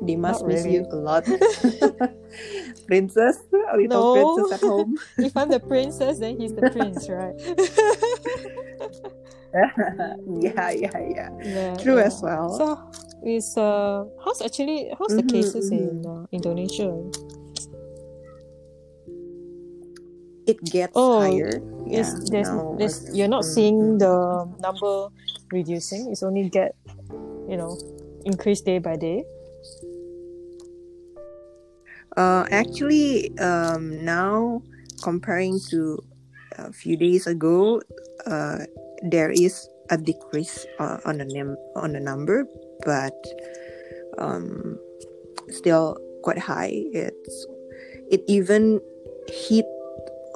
[0.01, 0.81] They must Not miss really.
[0.81, 1.23] you a lot.
[2.89, 4.13] princess, a little No.
[4.17, 4.97] princess at home.
[5.21, 7.37] if I'm the princess, then he's the prince, right?
[10.41, 11.29] yeah, yeah, yeah.
[11.43, 12.07] yeah, True yeah.
[12.07, 12.49] as well.
[12.57, 12.79] So
[13.23, 16.07] is uh how's actually how's the Mhm, cases in mhm.
[16.07, 16.89] uh, Indonesia?
[20.47, 21.61] it gets Oh, higher.
[21.85, 25.07] Yeah, there's, now there's you're not mm, seeing the number
[25.51, 26.11] reducing.
[26.11, 26.75] It's only get
[27.47, 27.77] you know
[28.25, 29.23] increased day by day.
[32.17, 34.61] Uh, actually, um, now
[35.01, 36.03] comparing to
[36.57, 37.81] a few days ago,
[38.27, 38.59] uh,
[39.03, 42.45] there is a decrease uh, on the num- on the number,
[42.85, 43.15] but
[44.17, 44.77] um,
[45.49, 46.71] still quite high.
[46.93, 47.45] It's
[48.09, 48.79] it even
[49.27, 49.65] hit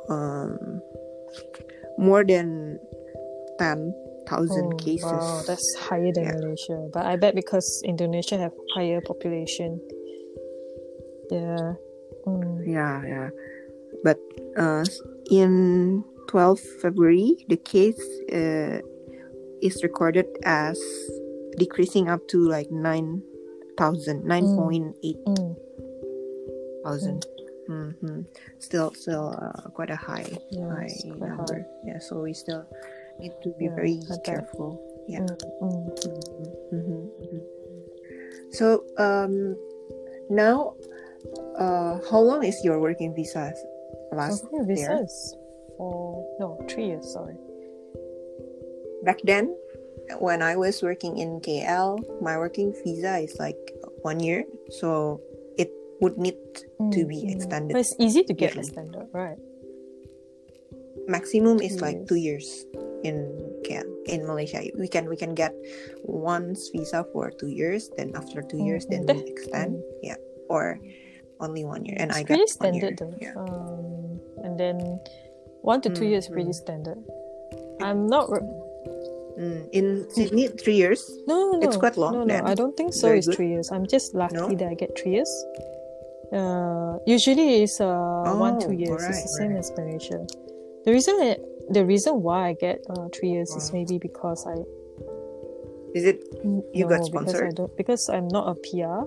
[0.10, 0.82] um,
[1.98, 2.80] more than
[3.60, 3.94] ten
[4.28, 5.06] thousand Oh, cases.
[5.06, 6.36] Wow, that's higher than Yeah.
[6.42, 6.80] Malaysia.
[6.92, 9.80] But I bet because Indonesia have higher population.
[11.30, 11.78] Yeah.
[12.26, 12.66] Mm.
[12.66, 13.30] Yeah, yeah.
[14.04, 14.18] But
[14.58, 14.86] uh,
[15.30, 18.00] in 12 February, the case
[18.32, 18.80] uh,
[19.62, 20.80] is recorded as
[21.58, 25.56] decreasing up to like 9,000, 9.8 Mm.
[26.84, 27.26] thousand.
[27.70, 28.22] Mm-hmm.
[28.60, 31.46] Still, still uh, quite a high, Yeah, high number.
[31.50, 31.66] high.
[31.84, 32.64] Yeah, so we still
[33.20, 34.78] need to be Yeah, very careful.
[35.10, 35.26] Yeah.
[35.26, 35.34] Mm,
[35.66, 35.82] mm.
[36.74, 37.02] Mm-hmm.
[37.26, 37.42] hmm
[38.54, 39.58] So um,
[40.30, 40.76] now,
[41.58, 43.50] uh, how long is your working visa
[44.14, 45.02] last Okay, there?
[45.02, 45.34] visas
[45.78, 47.06] for no three years.
[47.12, 47.36] Sorry.
[49.04, 49.56] Back then,
[50.20, 53.58] when I was working in KL, my working visa is like
[54.02, 54.46] one year,
[54.82, 55.22] so
[55.58, 55.70] it
[56.02, 57.32] would need to Mm, be mm.
[57.36, 57.74] extended.
[57.74, 58.68] But it's easy to get usually.
[58.68, 59.38] extended, right?
[61.08, 62.66] Maximum is Two like two years
[63.06, 63.30] in
[63.62, 63.86] KL.
[64.10, 65.54] In Malaysia, we can we can get
[66.02, 67.90] one's visa for two years.
[67.98, 69.14] Then after two years, then Mhm.
[69.22, 69.82] we extend.
[70.02, 70.18] Yeah,
[70.50, 70.82] or
[71.40, 71.98] only one year.
[72.02, 72.90] And it's I got one year.
[72.90, 73.14] standard though.
[73.22, 73.38] Yeah.
[73.38, 74.98] Um, and then
[75.66, 76.62] one to two Mm, years pretty mm.
[76.64, 77.00] standard.
[77.82, 78.30] I'm not.
[79.36, 81.02] Mm, in Sydney, three years.
[81.28, 81.64] no, no, no.
[81.68, 82.46] It's quite long No, no, then.
[82.48, 83.08] I don't think so.
[83.12, 83.36] Very it's good.
[83.36, 83.68] three years.
[83.74, 84.48] I'm just lucky No?
[84.48, 85.32] that I get three years.
[86.32, 88.90] Uh, usually it's uh one two Oh, years.
[88.96, 89.66] alright, it's the same alright.
[89.66, 90.20] as Malaysia.
[90.86, 91.36] The reason I,
[91.76, 94.56] the reason why I get uh, three years is maybe because I
[95.96, 96.20] Is it
[96.76, 99.04] You no, got because I don't because I'm not a PR.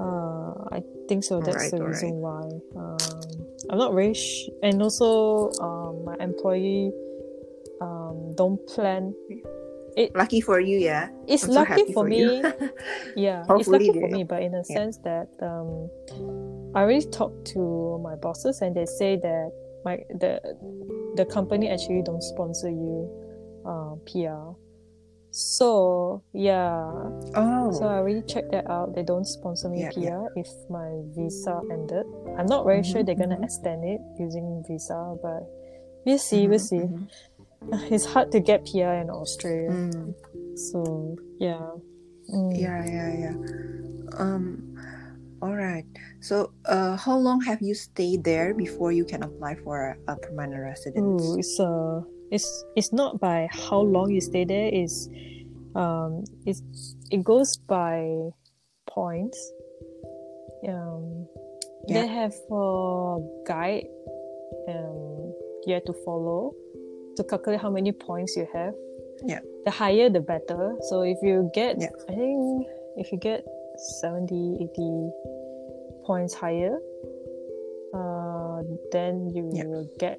[0.00, 1.40] Uh, I think so.
[1.40, 2.50] That's Alright, the reason why.
[2.76, 2.98] Um,
[3.70, 6.92] I'm not very sh- and also um, my employee
[7.80, 9.14] um don't plan.
[9.96, 10.78] It lucky for you?
[10.78, 11.08] Yeah.
[11.28, 12.18] It's I'm lucky happy for, me.
[12.18, 12.42] you.
[13.16, 14.76] yeah, it's lucky for me, but in a yeah.
[14.76, 15.88] sense that um,
[16.74, 19.52] I already talked to my bosses and they say that
[19.84, 20.40] my the
[21.14, 23.08] the company actually don't sponsor you
[23.64, 24.58] uh, PR.
[25.34, 26.86] So yeah,
[27.34, 27.72] oh.
[27.74, 28.94] so I already checked that out.
[28.94, 30.26] They don't sponsor me Yeah, PR yeah.
[30.36, 32.06] if my visa ended.
[32.38, 33.44] I'm not very sure Mhm, they're gonna mhm.
[33.44, 35.42] extend it using visa, but
[36.06, 36.46] we'll see.
[36.46, 36.86] We'll Mhm, see.
[36.86, 37.08] mhm.
[37.90, 40.14] It's hard to get PR in Australia, Mm,
[40.54, 41.66] so yeah.
[42.30, 42.54] Mm.
[42.54, 43.36] yeah, yeah, yeah.
[44.14, 44.62] Um.
[45.42, 45.84] All right.
[46.22, 50.16] So, uh, how long have you stayed there before you can apply for a, a
[50.16, 51.22] permanent residence?
[51.26, 52.00] Ooh, it's uh,
[52.34, 54.68] it's it's not by how long you stay there.
[54.72, 55.08] It's
[55.74, 56.62] um, it's
[57.10, 58.10] it goes by
[58.90, 59.38] points.
[60.66, 61.26] Um,
[61.88, 63.86] they have a guide.
[64.68, 65.32] Um,
[65.66, 66.52] you have to follow
[67.16, 68.74] to calculate how many points you have.
[69.24, 69.40] Yeah.
[69.64, 70.74] The higher, the better.
[70.90, 71.88] So if you get, Yeah.
[72.08, 72.66] I think
[72.96, 73.44] if you get
[74.00, 75.10] 70, 80
[76.06, 76.78] points higher,
[77.94, 79.64] uh, then you Yeah.
[79.66, 80.18] will get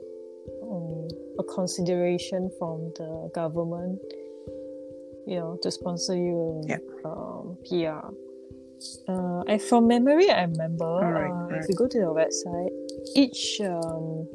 [0.64, 1.08] um,
[1.40, 4.00] a consideration from the government,
[5.28, 6.80] you know, to sponsor you Yeah.
[7.06, 8.14] um, PR.
[9.08, 11.60] Uh, I, from memory, I remember uh, alright.
[11.60, 12.74] if you go to the website,
[13.16, 14.28] each um,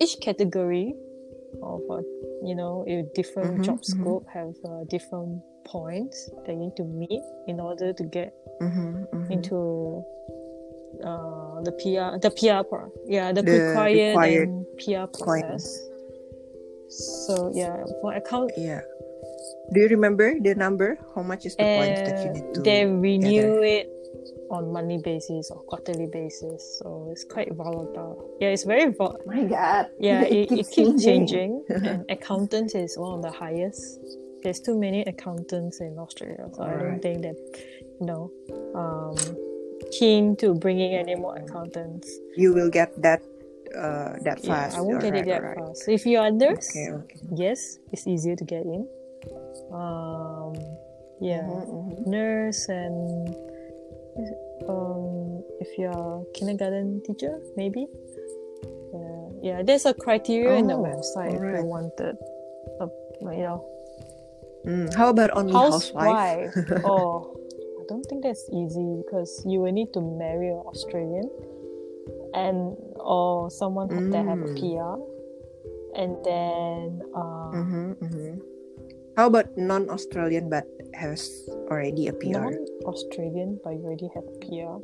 [0.00, 0.94] each category
[1.62, 2.02] of uh,
[2.44, 3.84] you know, a different Mhm, job mhm.
[3.84, 9.04] scope have uh, different points that you need to meet in order to get Mm-hmm,
[9.12, 9.32] mm-hmm.
[9.32, 10.02] into
[11.06, 12.90] uh, the PR, the PR part.
[13.06, 15.64] Yeah, the, The required, required and PR process.
[16.88, 18.82] So yeah, for account, Yeah.
[19.72, 20.98] Do you remember the number?
[21.14, 22.60] How much is the points that you need to?
[22.62, 23.90] they renew it
[24.50, 26.78] on monthly basis or quarterly basis.
[26.78, 28.30] So it's quite volatile.
[28.40, 29.26] Yeah, it's very volatile.
[29.26, 29.90] My God.
[29.98, 31.64] yeah, it, it keeps keeps changing.
[31.68, 33.98] and accountant is one of the highest.
[34.42, 37.02] There's too many accountants in Australia, so I don't Alright.
[37.02, 37.36] think that
[38.00, 38.30] you know
[38.74, 39.16] um,
[39.92, 42.08] keen to bringing any more accountants.
[42.36, 43.22] You will get that.
[43.76, 44.78] Uh, that Yeah, fast.
[44.78, 45.58] I won't get it that alright.
[45.58, 45.84] fast.
[45.88, 46.92] If you're a nurse, Okay.
[46.96, 47.20] Okay.
[47.36, 48.88] yes, it's easier to get in.
[49.68, 50.54] Um,
[51.20, 52.06] yeah, Mhm, mhm.
[52.06, 53.34] nurse and
[54.70, 57.84] um, if you're kindergarten teacher, maybe.
[58.94, 59.58] Yeah, yeah.
[59.62, 62.16] There's a criteria in the Oh, website if you wanted,
[62.80, 62.86] a,
[63.34, 63.60] you know,
[64.66, 66.50] Mm, How about only housewife?
[66.54, 66.82] housewife.
[66.84, 67.36] oh,
[67.88, 71.30] don't think that's easy because you will need to marry an Australian
[72.34, 74.58] and or someone who- that have a Mm.
[74.58, 74.96] PR,
[75.96, 78.34] and then uh, Mm-hmm, mm-hmm.
[79.16, 82.52] How about non-Australian but has already a PR?
[82.52, 84.76] non-Australian, but you already have a PR.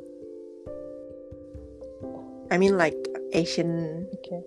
[2.50, 2.96] I mean, like
[3.32, 4.40] Asian Okay.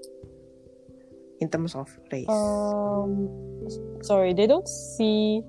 [1.42, 2.30] in terms of race.
[2.30, 3.30] Um,
[4.02, 5.42] sorry, they don't see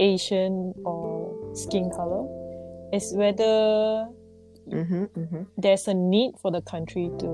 [0.00, 1.13] Asian or
[1.54, 2.26] skin color.
[2.92, 4.06] It's whether
[4.68, 5.42] mm-hmm, mm-hmm.
[5.56, 7.32] there's a need for the country to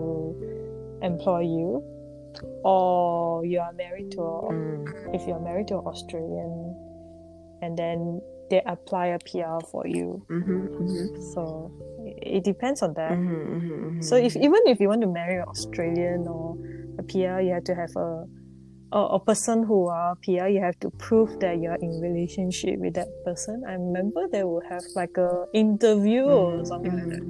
[1.03, 1.83] employ you
[2.65, 5.15] or you are married to a, Mm.
[5.15, 6.75] if you're married to an Australian,
[7.63, 10.25] and then they apply a PR for you.
[10.31, 11.71] Mm-hmm, mm-hmm, So
[12.05, 13.13] it it depends on that.
[13.13, 16.57] mm-hmm, mm-hmm, So if even if you want to marry an Australian or
[16.99, 18.25] a PR, you have to have a
[18.93, 20.49] a, a person who are PR.
[20.49, 23.63] You have to prove that you're in relationship with that person.
[23.67, 27.23] I remember they will have like a interview or something like that.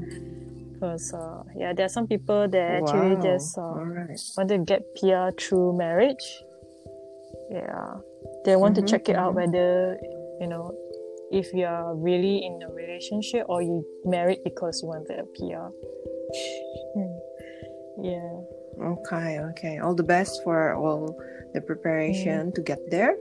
[0.73, 4.19] Because uh, yeah, there are some people that actually just uh, right.
[4.37, 6.25] want to get PR through marriage.
[7.51, 8.01] Yeah,
[8.45, 9.37] they want Mhm, to check it out mhm.
[9.37, 9.99] whether
[10.41, 10.73] you know
[11.31, 15.69] if you are really in a relationship or you married because you wanted a PR.
[16.95, 17.15] Hmm.
[18.03, 18.41] yeah.
[18.81, 19.79] Okay, okay.
[19.79, 21.15] All the best for all
[21.55, 23.17] the preparation to get there.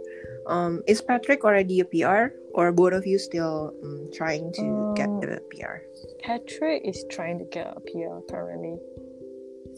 [0.47, 5.09] Um, is Patrick already a PR, or both of you still um, trying to get
[5.09, 5.85] Uh, the PR?
[6.21, 8.77] Patrick is trying to get a PR currently.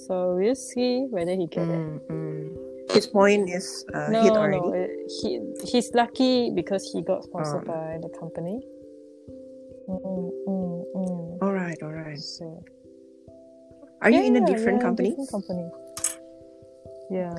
[0.08, 1.76] So we'll see whether he get it.
[1.76, 2.92] Mm, mm.
[2.92, 4.68] His point is uh, No, hit no, already.
[4.80, 7.72] it, he he's lucky because he got sponsored Oh.
[7.72, 8.60] by the company.
[9.90, 11.38] Mm, mm, mm.
[11.42, 12.18] All right, all right.
[12.20, 12.64] So
[14.02, 15.10] Are you in a different yeah, company?
[15.12, 15.66] Different company.
[17.12, 17.36] Yeah.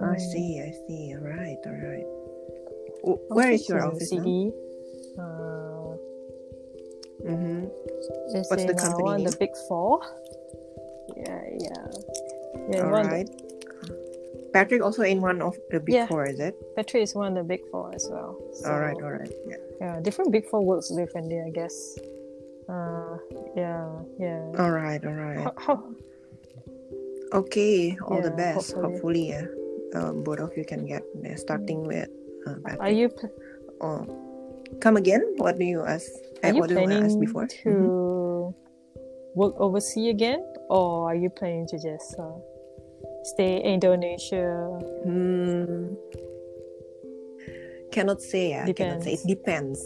[0.00, 1.14] I see, I see.
[1.14, 2.06] All right, all right.
[3.02, 4.22] W- Where is your office now?
[4.22, 4.52] CD.
[5.18, 5.96] Uh,
[7.22, 7.66] Mm-hmm.
[8.50, 10.00] What's the uh, company one the big four.
[11.16, 11.86] Yeah, yeah.
[12.68, 13.30] Yeah, All one of the- right.
[14.52, 16.06] Patrick also in one of the big Yeah.
[16.08, 16.54] four, is it?
[16.74, 18.36] Patrick is one of the big four as well.
[18.66, 19.30] all right, So, all right.
[19.46, 19.56] Yeah.
[19.80, 21.96] Yeah, different big four works differently, I guess.
[22.68, 23.18] Uh,
[23.56, 24.42] yeah, yeah.
[24.58, 25.38] All right, all right.
[25.38, 25.84] How, how,
[27.34, 28.72] Okay, all the best.
[28.72, 28.92] hopefully.
[28.92, 29.46] Hopefully, yeah.
[29.94, 31.36] Um, both of you can get there.
[31.36, 32.08] Starting with
[32.46, 32.80] uh, Patrick.
[32.80, 33.30] are you pl-
[33.82, 34.06] Oh,
[34.80, 35.20] come again?
[35.36, 36.06] What do you ask?
[36.42, 37.46] are eh, you what do you to ask before?
[37.66, 37.90] to Mhm.
[39.34, 42.36] work overseas again, or are you planning to just uh,
[43.34, 44.78] stay in Indonesia?
[45.04, 45.98] Hmm.
[47.90, 48.50] Cannot say.
[48.56, 49.14] Yeah, cannot say.
[49.18, 49.82] It depends.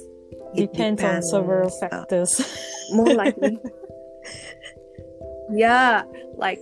[0.55, 2.33] It Depends, on several depends, uh, factors.
[2.93, 3.59] more likely.
[5.51, 6.03] yeah,
[6.37, 6.61] like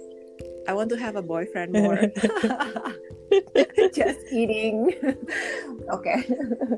[0.69, 1.99] I want to have a boyfriend more.
[3.95, 4.93] Just eating
[5.93, 6.25] okay.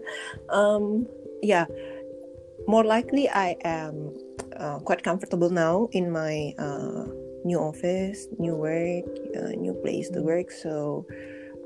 [0.51, 1.07] um.
[1.43, 1.67] Yeah.
[2.67, 4.11] More likely, I am
[4.59, 7.07] uh, quite comfortable now in my uh,
[7.45, 9.07] new office, new work,
[9.39, 10.51] uh, new place to work.
[10.51, 11.07] So,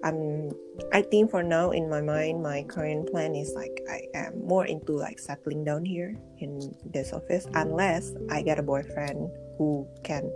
[0.05, 0.53] I'm.
[0.93, 4.67] I think for now, in my mind, my current plan is like I am more
[4.67, 10.29] into like settling down here in this office, unless I get a boyfriend who can.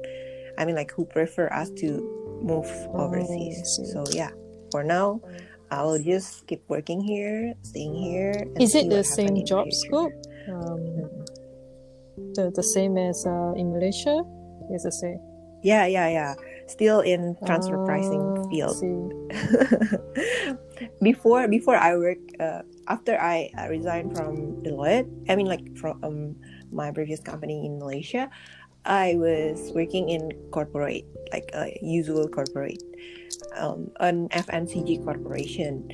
[0.57, 1.99] I mean, like who prefer us to
[2.45, 3.77] move Oh, overseas.
[3.77, 3.85] See.
[3.87, 4.31] So yeah,
[4.75, 5.23] for now,
[5.71, 8.43] I'll just keep working here, staying here.
[8.59, 10.11] Is it the same job scope?
[10.51, 11.07] Um,
[12.35, 14.27] the, the same as uh, in Malaysia?
[14.67, 15.23] Yes, the same.
[15.63, 16.35] Yeah, yeah, yeah.
[16.67, 18.75] Still in transfer pricing Ah, field.
[21.07, 26.03] before before I work, uh, after I uh, resigned from Deloitte, I mean like from
[26.03, 26.35] um,
[26.75, 28.27] my previous company in Malaysia,
[28.85, 32.83] I was working in corporate, like a usual corporate,
[33.57, 35.89] um, an FMCG corporation.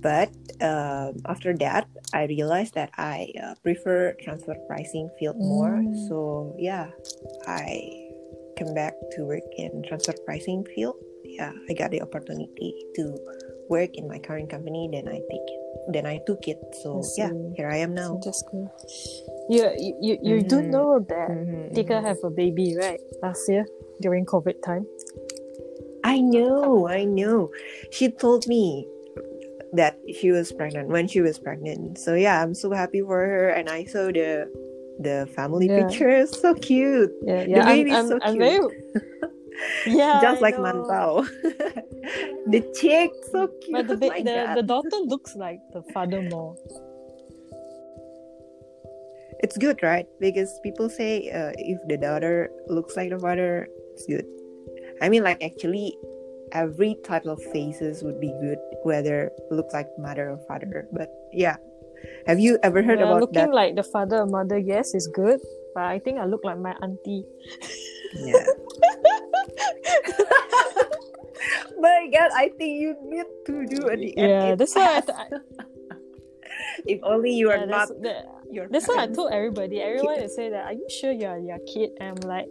[0.00, 0.30] But
[0.62, 5.82] um after that, I realized that I uh, prefer transfer pricing field more.
[5.82, 6.08] Mm.
[6.08, 6.90] So yeah,
[7.46, 7.82] I
[8.56, 10.96] came back to work in transfer pricing field.
[11.24, 13.18] Yeah, I got the opportunity to
[13.68, 14.88] work in my current company.
[14.92, 15.60] Then I take it.
[15.92, 16.58] Then I took it.
[16.82, 18.20] So yeah, here I am now.
[18.24, 18.70] That's cool.
[19.48, 22.98] You, you, you, you do know that Mhm, Tika have a baby, right?
[23.22, 23.66] Last year
[24.00, 24.86] during COVID time.
[26.06, 27.50] I know, I know.
[27.90, 28.86] She told me
[29.74, 31.98] that she was pregnant when she was pregnant.
[31.98, 33.48] So yeah, I'm so happy for her.
[33.50, 34.46] And I saw the
[35.02, 35.82] the family Yeah.
[35.82, 36.30] pictures.
[36.40, 37.66] So cute, Yeah, yeah.
[37.66, 38.46] baby I'm, so I'm, I'm cute.
[38.46, 38.70] very.
[39.88, 40.68] Yeah, just I like know.
[40.68, 41.24] Mantau.
[42.52, 43.72] the chick, so cute.
[43.72, 46.54] But the, ba- the, the daughter looks like the father more.
[49.40, 50.04] It's good, right?
[50.20, 53.66] Because people say uh, if the daughter looks like the father,
[53.96, 54.28] it's good.
[55.00, 55.96] I mean, like actually,
[56.52, 60.88] every type of faces would be good, whether look like mother or father.
[60.92, 61.56] But yeah,
[62.26, 63.52] have you ever heard Yeah, about looking that?
[63.52, 65.40] like the father or mother, yes, is good.
[65.74, 67.24] But I think I look like my auntie.
[68.16, 68.32] Yeah.
[71.78, 75.42] my God, I think you need to do a DNA Yeah, that's why I, th-
[76.86, 79.80] if only you are yeah, not that's, that, that's why I told everybody.
[79.80, 81.90] Everyone is say that, are you sure you're your kid?
[82.00, 82.46] And I'm like,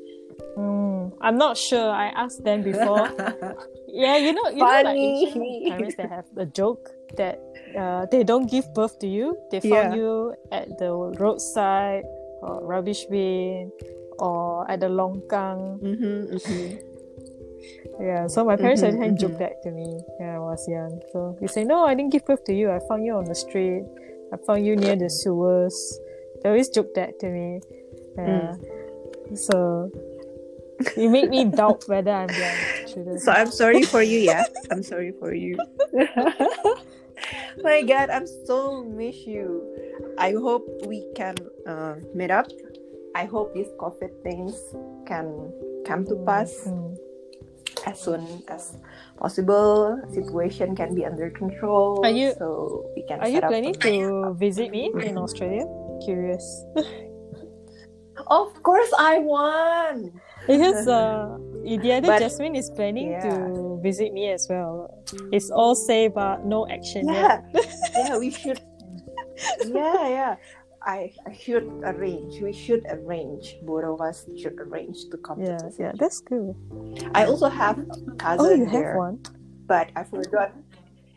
[0.57, 1.89] mm, I'm not sure.
[1.91, 3.09] I asked them before.
[3.87, 5.67] yeah, you know, you know, like Funny.
[5.69, 7.39] Parents that have a joke that
[7.77, 9.37] uh, they don't give birth to you.
[9.51, 9.95] They found Yeah.
[9.95, 12.03] you at the roadside
[12.41, 13.71] or rubbish bin
[14.19, 15.79] or at the longkang.
[15.81, 16.79] Mhm, mhm.
[17.99, 19.87] Yeah, so my parents Mhm, actually joked that to me
[20.19, 20.99] when I was young.
[21.11, 22.69] So they say, No, I didn't give birth to you.
[22.71, 23.83] I found you on the street.
[24.33, 25.73] I found you near the sewers.
[26.43, 27.61] They always joke that to me.
[28.17, 28.55] Yeah.
[29.35, 29.89] So
[30.97, 32.87] it make me doubt whether I'm their.
[33.19, 34.43] So I'm sorry for you, yeah.
[34.71, 35.57] I'm sorry for you.
[37.63, 39.63] My God, I'm so miss you.
[40.17, 42.47] I hope we can uh, meet up.
[43.15, 44.55] I hope these COVID things
[45.07, 45.51] can
[45.87, 46.97] come to pass Mm.
[47.87, 48.75] as soon as
[49.17, 49.95] possible.
[50.11, 52.03] Situation can be under control.
[52.03, 55.63] Are you- so we can Are you up planning to visit me in Australia?
[56.03, 56.43] Curious.
[58.27, 60.13] Of course, I want.
[60.47, 63.27] Because uh, the other But- Jasmine is planning Yeah.
[63.51, 64.89] to visit me as well.
[65.31, 67.43] It's all say but no action yet.
[67.53, 67.61] Yeah,
[67.97, 68.61] yeah, we should.
[69.67, 70.35] Yeah, yeah.
[70.85, 72.39] I, I should arrange.
[72.41, 73.57] We should arrange.
[73.65, 75.99] Both of us should arrange to come Yeah, to yeah, visit.
[75.99, 76.53] that's good.
[77.17, 79.19] I also have a cousin Oh, you there, have one.
[79.65, 80.53] but I forgot.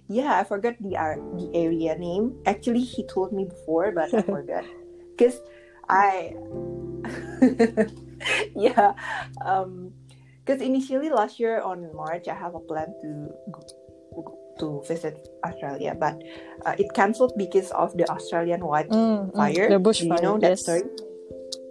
[0.09, 2.41] Yeah, I forgot the ar- the area name.
[2.47, 4.65] Actually, he told me before, but I forgot.
[5.21, 5.37] Cause
[5.87, 6.33] I,
[8.57, 8.93] yeah,
[9.45, 9.93] um,
[10.45, 13.11] because initially last year on March I have a plan to
[14.59, 15.15] to visit
[15.47, 16.19] Australia, but
[16.67, 19.71] uh, it cancelled because of the Australian white Mm, mm, fire.
[19.71, 20.19] The Do bushfire.
[20.19, 20.63] you know that yes.
[20.67, 20.83] story?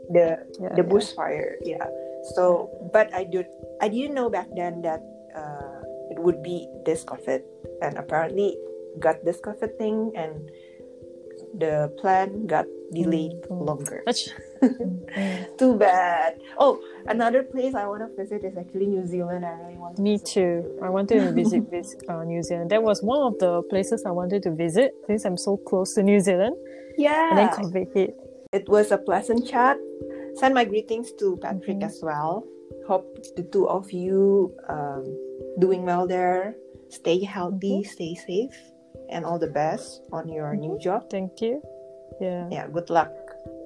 [0.07, 0.87] The Yeah, the yeah.
[0.87, 1.83] bushfire yeah
[2.31, 3.43] so but i did
[3.83, 5.03] i didn't know back then that
[5.35, 7.43] uh, it would be this covid
[7.83, 8.55] and apparently
[9.03, 10.47] got this covid thing and
[11.59, 12.63] the plan got
[12.93, 13.65] delayed Mm, mm.
[13.67, 14.03] longer
[15.57, 19.77] too bad oh another place i want to visit is actually new zealand i really
[19.77, 20.63] want to Me too.
[20.81, 22.69] I wanted to visit this uh, New Zealand.
[22.69, 26.03] That was one of the places I wanted to visit since I'm so close to
[26.03, 26.55] New Zealand.
[26.97, 28.11] yeah And then COVID hit.
[28.53, 29.77] it was a pleasant chat
[30.35, 31.89] send my greetings to patrick Mhm.
[31.89, 32.45] as well
[32.87, 35.03] hope the two of you um,
[35.59, 36.53] doing well there
[36.89, 37.93] stay healthy Mm-hmm.
[37.95, 38.55] stay safe
[39.09, 41.61] and all the best on your new job Thank you.
[42.21, 42.47] Yeah.
[42.49, 43.11] yeah good luck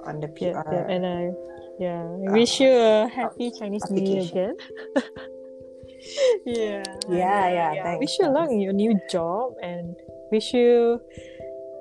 [0.05, 1.31] on the pr Yeah, yeah, and I,
[1.79, 4.55] yeah, I uh, wish you a happy Chinese New Year again.
[6.45, 9.95] yeah, Yeah, yeah, thanks, Wish you luck in your new job and
[10.31, 10.99] wish you,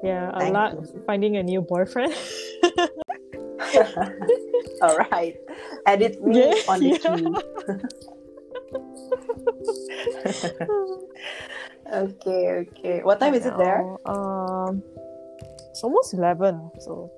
[0.04, 0.84] yeah, a you.
[1.06, 2.14] finding a new boyfriend.
[4.82, 5.36] all right
[5.86, 7.16] edit me Yeah, on the yeah.
[12.02, 14.82] okay okay what time is it there Um,
[15.80, 17.10] it's almost eleven, so.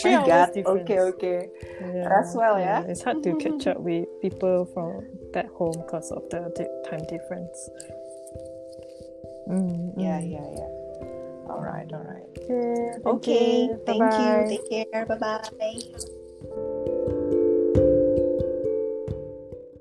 [0.00, 1.48] Three hours okay okay.
[1.80, 2.82] Yeah, As well, yeah?
[2.88, 6.40] It's hard to catch up with people from back home because of the
[6.88, 7.68] time difference.
[9.48, 10.32] Mm, yeah mm.
[10.32, 11.52] yeah yeah.
[11.52, 12.32] All right all right.
[12.48, 12.96] Okay.
[13.04, 14.32] thank okay thank you.
[14.48, 15.04] Take care.
[15.04, 16.08] Bye bye